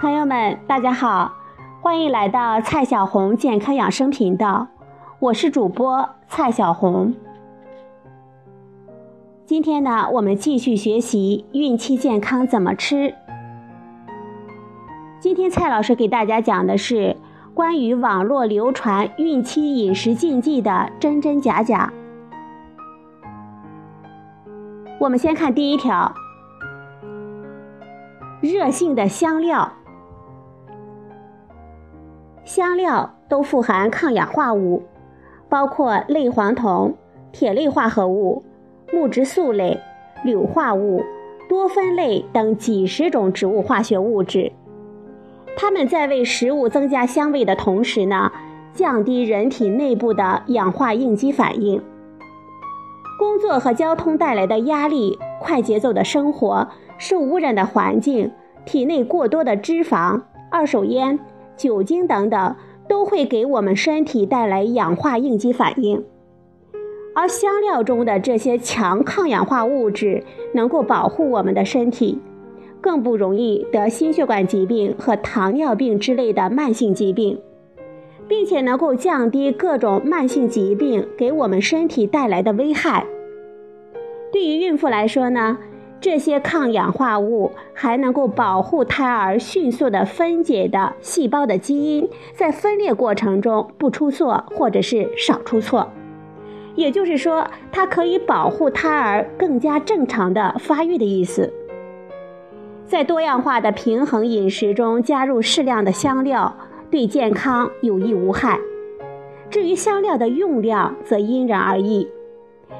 [0.00, 1.30] 朋友们，大家好，
[1.82, 4.66] 欢迎来到蔡小红健康养生频道，
[5.18, 7.14] 我是主播蔡小红。
[9.44, 13.14] 今天呢，我们继续学习孕期健康怎么吃。
[15.20, 17.14] 今天蔡老师给大家讲的是
[17.52, 21.92] 关于网络流传孕期饮食禁忌的真真假假。
[24.98, 26.10] 我们先看第一条。
[28.40, 29.70] 热性的香料，
[32.50, 34.82] 香料都富含抗氧化物，
[35.48, 36.92] 包括类黄酮、
[37.30, 38.42] 铁类化合物、
[38.92, 39.78] 木质素类、
[40.24, 41.04] 硫化物、
[41.48, 44.50] 多酚类等几十种植物化学物质。
[45.56, 48.32] 它们在为食物增加香味的同时呢，
[48.74, 51.80] 降低人体内部的氧化应激反应。
[53.16, 56.66] 工作和交通带来的压力，快节奏的生活。
[56.98, 58.32] 受污染的环境、
[58.64, 61.16] 体内过多的脂肪、二手烟、
[61.60, 62.56] 酒精等等，
[62.88, 66.02] 都会给我们身体带来氧化应激反应。
[67.14, 72.18] 而香料中的这些强抗氧化物质，能够保护我们的身体，
[72.80, 77.38] 更不容易得心血管疾病和糖尿病之类的慢性疾病，
[78.26, 83.04] 并且能够降低各种慢性疾病给我们身体带来的危害。
[84.32, 85.58] 对于孕妇来说呢？
[86.00, 95.90] 这些抗氧化物还能够保护胎儿迅速的分解的细胞的基因，在分裂过程中不出错或者是少出错，
[96.74, 101.52] 也就是说，它可以保护胎儿更加正常的发育的意思。
[102.86, 106.56] 在多样化的平衡饮食中加入适量的香料，
[106.90, 108.58] 对健康有益无害。
[109.50, 112.08] 至于香料的用量，则因人而异。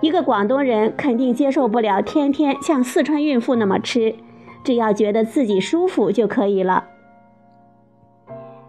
[0.00, 4.14] 一个广东人肯定接受不了天天像四川孕妇那么吃，
[4.62, 6.84] 只要觉得自己舒服就可以了。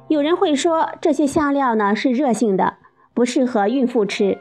[0.07, 2.75] 有人会说这些香料呢是热性的，
[3.13, 4.37] 不适合孕妇吃。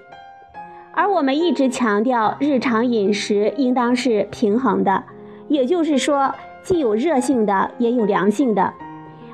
[0.93, 5.03] 而我们一直强调日常饮食应当是平衡的，
[5.49, 8.73] 也就是说既有热性的也有凉性的，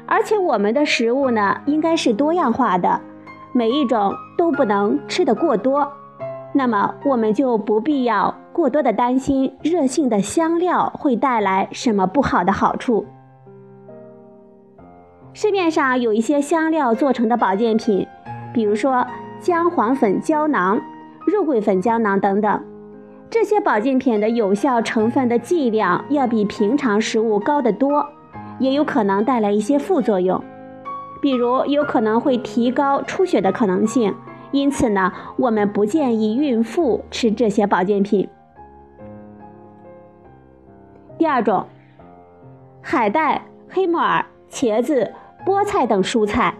[0.07, 2.99] 而且我们的食物呢应该是多样化的，
[3.53, 5.87] 每一种都不能吃得过多。
[6.53, 13.07] 那么我们就不必要过多的担心热性的香料会带来什么不好的好处。
[15.33, 18.07] 市面上有一些香料做成的保健品，
[18.53, 19.07] 比如说
[19.39, 20.81] 姜黄粉胶囊、
[21.25, 22.65] 肉桂粉胶囊等等，
[23.31, 28.05] 这些保健品的有效成分的剂量要比平常食物高得多，
[28.59, 30.43] 也有可能带来一些副作用，
[31.23, 34.13] 比如有可能会提高出血的可能性。
[34.53, 38.29] 因此呢，我们不建议孕妇吃这些保健品。
[41.17, 41.67] 第二种，
[42.81, 45.13] 海带、黑木耳、茄子、
[45.47, 46.55] 菠菜等蔬菜，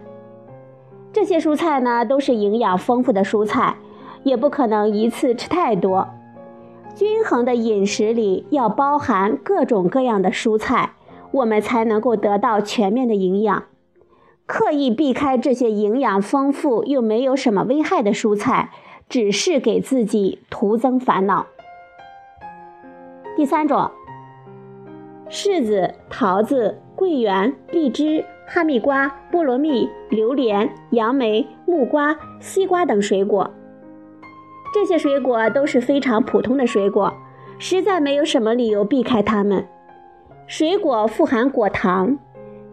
[1.11, 3.75] 这些蔬菜呢都是营养丰富的蔬菜，
[4.23, 6.07] 也不可能一次吃太多。
[6.93, 10.91] 均衡的饮食里要包含各种各样的蔬菜，
[11.31, 13.63] 我们才能够得到全面的营养。
[14.51, 18.69] 刻意避开这些营养丰富又没有什么危害的蔬菜，
[19.07, 21.45] 只是给自己徒增烦恼。
[23.37, 23.89] 第三种，
[25.29, 33.49] 柿子、桃子、桂圆、荔枝、哈密瓜、菠萝蜜、榴莲、杨梅、木瓜、西瓜等水果，
[34.73, 37.13] 这些水果都是非常普通的水果，
[37.57, 39.65] 实在没有什么理由避开它们。
[40.45, 42.19] 水果富含果糖。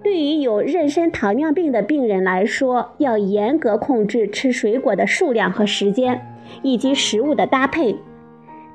[0.03, 6.20] 对于有妊娠糖尿病的病人来说，要严格控制吃水果的数量和时间，
[6.62, 7.97] 以及食物的搭配。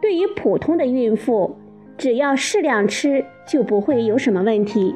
[0.01, 1.55] 对于普通的孕妇，
[1.97, 4.93] 只要适量吃，就不会有什么问题。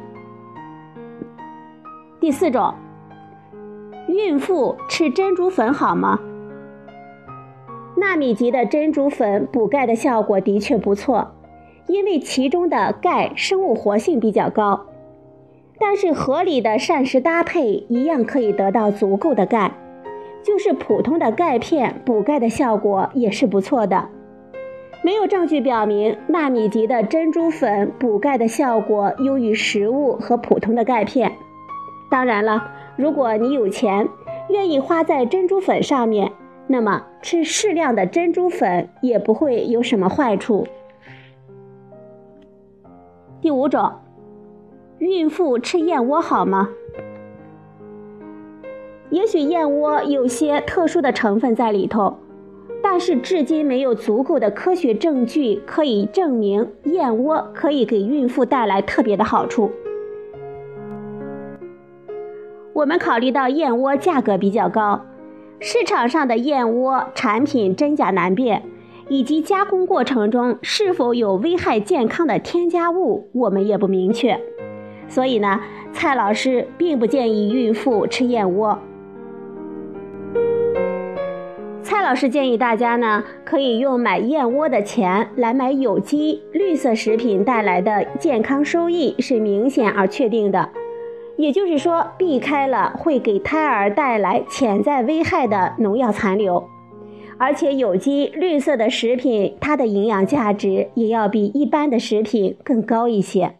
[2.20, 2.74] 第四种，
[4.06, 6.20] 孕妇吃珍珠粉好吗？
[7.96, 11.32] 纳米级的珍珠粉补钙的效果的确不错，
[11.86, 14.87] 因为其中的钙生物活性比较高。
[15.80, 19.72] 但是合理的膳食搭配一样可以得到足够的钙，
[20.42, 24.08] 就是普通的钙片补钙的效果也是不错的。
[25.02, 31.32] 没有证据表明纳米级的珍珠粉补钙的效果优于食物和普通的钙片。
[32.10, 34.08] 当然了，如果你有钱，
[34.48, 36.32] 愿意花在珍珠粉上面，
[36.66, 40.66] 那么吃适量的珍珠粉也不会有什么坏处。
[43.40, 43.92] 第五种。
[44.98, 46.70] 孕妇吃燕窝好吗？
[49.10, 52.18] 也许燕窝有些特殊的成分在里头，
[52.82, 59.70] 但是至今没有足够的科学证据可以证明燕窝可以给孕妇带来特别的好处。
[62.72, 65.00] 我们考虑到燕窝价格比较高，
[65.60, 68.62] 市场上的燕窝产品真假难辨，
[69.08, 74.38] 以及加工过程中是否有危害健康的添加物，我们也不明确。
[75.08, 75.60] 所以呢，
[75.92, 78.78] 蔡老师并不建议孕妇吃燕窝。
[81.82, 90.68] 蔡老师建议大家呢，可以用买燕窝的钱来买有机绿色食品带来的健康收益是明显而确定的，
[91.36, 96.68] 也就是说，避开了会给胎儿带来潜在危害的农药残留，
[97.38, 103.54] 而且有机绿色的食品它的营养价值也要比一般的食品更高一些。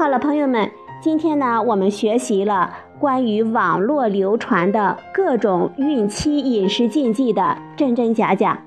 [0.00, 8.58] 好了，朋友们，今天呢，我们学习了关于网络流传的各种孕期饮食禁忌的真真假假，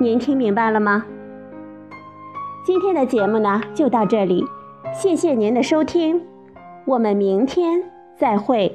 [0.00, 1.06] 您听明白了吗？
[2.64, 4.44] 今天的节目呢，就到这里，
[4.92, 6.20] 谢谢您的收听，
[6.84, 7.80] 我们明天
[8.16, 8.74] 再会。